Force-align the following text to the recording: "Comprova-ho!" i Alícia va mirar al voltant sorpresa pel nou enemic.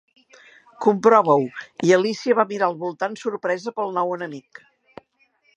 "Comprova-ho!" 0.85 1.45
i 1.89 1.93
Alícia 1.99 2.37
va 2.41 2.47
mirar 2.53 2.71
al 2.71 2.79
voltant 2.87 3.21
sorpresa 3.25 3.77
pel 3.79 3.97
nou 3.99 4.19
enemic. 4.21 4.65